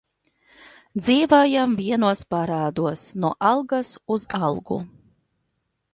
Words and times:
Dzīvojam 1.01 1.75
vienos 1.83 2.25
parādos, 2.35 3.03
no 3.25 3.33
algas 3.53 3.95
uz 4.17 4.29
algu. 4.49 4.83